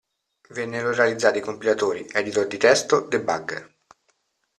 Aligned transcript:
Vennero 0.49 0.93
realizzati 0.95 1.41
compilatori, 1.41 2.03
editor 2.11 2.47
di 2.47 2.57
testo, 2.57 3.01
debugger. 3.01 3.71